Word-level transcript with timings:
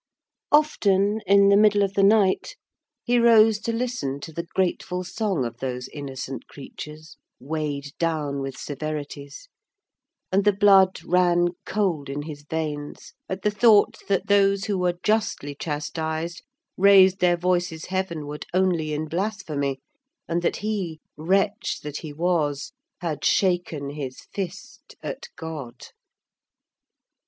Often, 0.51 1.21
in 1.27 1.49
the 1.49 1.55
middle 1.55 1.83
of 1.83 1.93
the 1.93 2.01
night, 2.01 2.55
he 3.03 3.19
rose 3.19 3.59
to 3.59 3.71
listen 3.71 4.19
to 4.21 4.33
the 4.33 4.47
grateful 4.55 5.03
song 5.03 5.45
of 5.45 5.57
those 5.57 5.87
innocent 5.89 6.47
creatures 6.47 7.17
weighed 7.39 7.91
down 7.99 8.41
with 8.41 8.57
severities, 8.57 9.47
and 10.31 10.43
the 10.43 10.53
blood 10.53 11.03
ran 11.03 11.49
cold 11.67 12.09
in 12.09 12.23
his 12.23 12.41
veins 12.41 13.13
at 13.29 13.43
the 13.43 13.51
thought 13.51 13.99
that 14.07 14.25
those 14.25 14.63
who 14.65 14.79
were 14.79 14.97
justly 15.03 15.53
chastised 15.53 16.41
raised 16.77 17.19
their 17.19 17.37
voices 17.37 17.85
heavenward 17.85 18.47
only 18.55 18.93
in 18.93 19.05
blasphemy, 19.07 19.79
and 20.27 20.41
that 20.41 20.55
he, 20.65 20.99
wretch 21.15 21.79
that 21.83 21.97
he 21.97 22.11
was, 22.11 22.71
had 23.01 23.23
shaken 23.23 23.91
his 23.91 24.21
fist 24.33 24.95
at 25.03 25.27
God. 25.35 25.89